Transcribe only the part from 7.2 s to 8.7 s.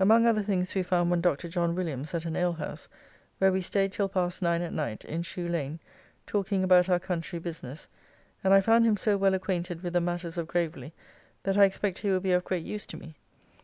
business, and I